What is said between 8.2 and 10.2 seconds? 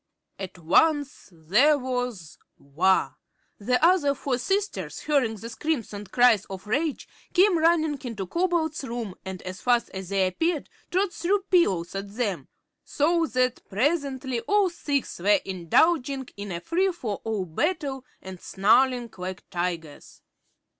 Cobalt's room and as fast as